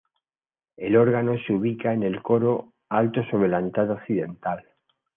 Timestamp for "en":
1.93-2.01